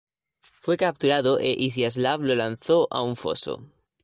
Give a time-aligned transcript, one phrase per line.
[0.63, 3.67] Fue capturado e Iziaslav lo lanzó a un foso.